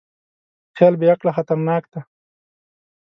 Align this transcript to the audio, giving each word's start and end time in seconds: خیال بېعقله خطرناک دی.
خیال 0.75 0.95
بېعقله 1.01 1.31
خطرناک 1.37 1.83
دی. 1.91 1.99